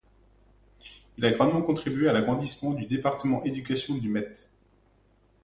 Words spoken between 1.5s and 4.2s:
contribué à l'agrandissement du département éducation du